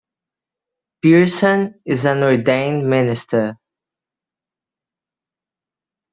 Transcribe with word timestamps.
Pearson 0.99 1.75
is 1.85 2.05
an 2.05 2.23
ordained 2.23 2.89
minister. 2.89 3.55